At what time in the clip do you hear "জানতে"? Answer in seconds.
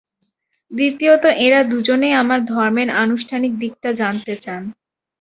3.93-4.33